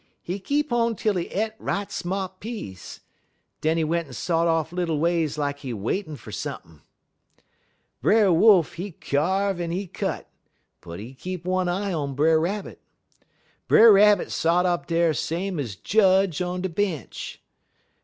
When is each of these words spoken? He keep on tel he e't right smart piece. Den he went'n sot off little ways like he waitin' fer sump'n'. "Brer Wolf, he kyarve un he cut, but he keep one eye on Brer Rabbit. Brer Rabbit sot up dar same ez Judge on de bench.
He 0.23 0.39
keep 0.39 0.73
on 0.73 0.95
tel 0.95 1.13
he 1.13 1.27
e't 1.27 1.53
right 1.59 1.91
smart 1.91 2.39
piece. 2.39 3.01
Den 3.61 3.77
he 3.77 3.83
went'n 3.83 4.13
sot 4.13 4.47
off 4.47 4.71
little 4.73 4.97
ways 4.97 5.37
like 5.37 5.59
he 5.59 5.73
waitin' 5.75 6.15
fer 6.15 6.31
sump'n'. 6.31 6.81
"Brer 8.01 8.33
Wolf, 8.33 8.73
he 8.73 8.93
kyarve 8.93 9.61
un 9.61 9.69
he 9.69 9.85
cut, 9.85 10.27
but 10.81 10.99
he 10.99 11.13
keep 11.13 11.45
one 11.45 11.69
eye 11.69 11.93
on 11.93 12.15
Brer 12.15 12.39
Rabbit. 12.39 12.79
Brer 13.67 13.91
Rabbit 13.93 14.31
sot 14.31 14.65
up 14.65 14.87
dar 14.87 15.13
same 15.13 15.59
ez 15.59 15.75
Judge 15.75 16.41
on 16.41 16.61
de 16.61 16.69
bench. 16.69 17.39